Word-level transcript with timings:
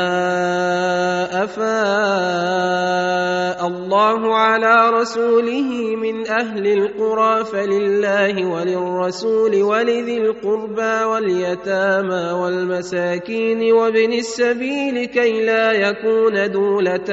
افاء 1.44 3.68
الله 3.68 4.36
على 4.36 4.90
رسوله 4.90 5.96
من 5.96 6.28
اهل 6.30 6.68
القرى 6.68 7.44
فلله 7.46 8.46
وللرسول 8.48 9.64
ولذي 9.64 10.18
القربى 10.18 11.04
واليتامى 11.06 12.32
والمساكين 12.42 13.72
وابن 13.74 14.14
السبيل 14.14 15.06
كي 15.06 15.46
لا 15.46 15.72
يكون 15.72 16.52
دوله 16.52 17.04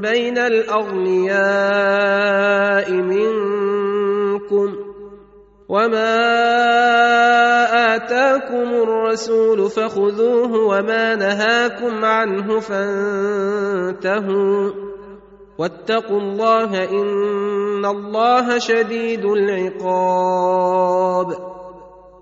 بين 0.00 0.38
الاغنياء 0.38 2.90
منكم 2.92 4.91
وما 5.68 6.34
اتاكم 7.96 8.74
الرسول 8.74 9.70
فخذوه 9.70 10.54
وما 10.66 11.14
نهاكم 11.14 12.04
عنه 12.04 12.60
فانتهوا 12.60 14.70
واتقوا 15.58 16.18
الله 16.18 16.84
ان 16.84 17.84
الله 17.84 18.58
شديد 18.58 19.24
العقاب 19.24 21.51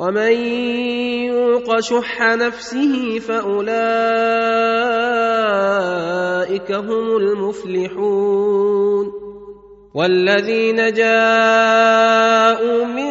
ومن 0.00 0.32
يوق 1.28 1.80
شح 1.80 2.20
نفسه 2.22 3.18
فاولئك 3.18 3.68
هم 6.72 7.16
المفلحون 7.16 9.06
والذين 9.94 10.92
جاءوا 10.92 12.84
من 12.84 13.10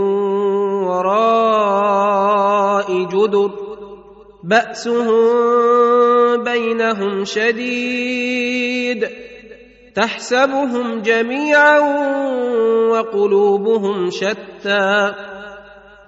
وراء 0.86 2.88
جدر 3.04 3.52
باسهم 4.44 5.34
بينهم 6.44 7.26
شديد 7.26 9.23
تحسبهم 9.96 11.02
جميعا 11.02 11.80
وقلوبهم 12.92 14.10
شتى 14.10 15.14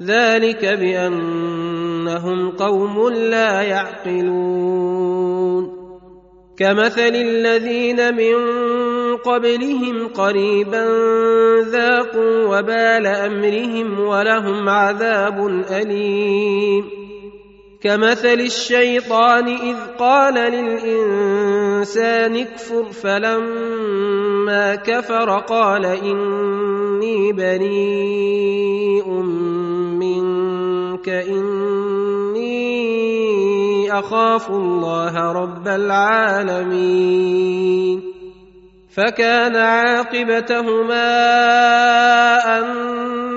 ذلك 0.03 0.65
بانهم 0.65 2.49
قوم 2.51 3.09
لا 3.09 3.61
يعقلون 3.61 5.75
كمثل 6.57 7.15
الذين 7.15 8.15
من 8.15 8.45
قبلهم 9.15 10.07
قريبا 10.07 10.85
ذاقوا 11.61 12.57
وبال 12.59 13.05
امرهم 13.05 13.99
ولهم 13.99 14.69
عذاب 14.69 15.47
اليم 15.71 17.04
كمثل 17.85 18.27
الشيطان 18.41 19.47
اذ 19.47 19.75
قال 19.99 20.33
للانسان 20.33 22.35
اكفر 22.35 22.91
فلما 22.91 24.75
كفر 24.75 25.29
قال 25.37 25.85
اني 25.85 27.33
بريء 27.33 29.07
منك 30.01 31.09
اني 31.09 33.91
اخاف 33.99 34.49
الله 34.49 35.31
رب 35.31 35.67
العالمين 35.67 38.03
فكان 38.97 39.55
عاقبتهما 39.55 41.05
ان 42.59 42.95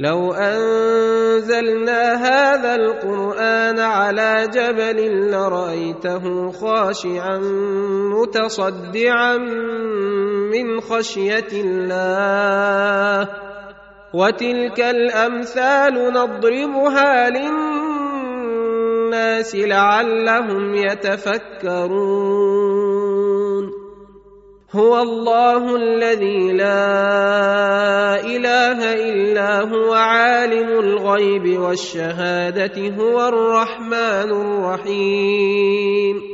لو 0.00 0.32
انزلنا 0.32 2.00
هذا 2.14 2.74
القران 2.74 3.78
على 3.78 4.48
جبل 4.54 5.30
لرايته 5.30 6.50
خاشعا 6.50 7.38
متصدعا 8.14 9.36
من 10.52 10.80
خشيه 10.80 11.50
الله 11.52 13.28
وتلك 14.14 14.80
الامثال 14.80 15.92
نضربها 16.12 17.30
للناس 17.30 17.73
الناس 19.14 19.54
لعلهم 19.56 20.74
يتفكرون 20.74 23.64
هو 24.74 24.92
الله 24.98 25.62
الذي 25.76 26.52
لا 26.52 28.18
اله 28.26 28.92
الا 28.92 29.70
هو 29.70 29.92
عالم 29.94 30.68
الغيب 30.68 31.58
والشهاده 31.60 32.90
هو 32.98 33.28
الرحمن 33.28 34.30
الرحيم 34.34 36.33